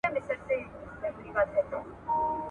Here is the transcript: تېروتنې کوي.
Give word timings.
تېروتنې 0.03 1.61
کوي. 1.69 1.79